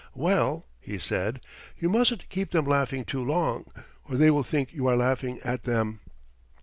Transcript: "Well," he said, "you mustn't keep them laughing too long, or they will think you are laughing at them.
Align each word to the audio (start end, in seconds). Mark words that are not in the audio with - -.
"Well," 0.15 0.65
he 0.79 0.97
said, 0.97 1.45
"you 1.77 1.87
mustn't 1.87 2.27
keep 2.29 2.49
them 2.49 2.65
laughing 2.65 3.05
too 3.05 3.23
long, 3.23 3.65
or 4.09 4.17
they 4.17 4.31
will 4.31 4.41
think 4.41 4.73
you 4.73 4.87
are 4.87 4.97
laughing 4.97 5.39
at 5.43 5.61
them. 5.61 5.99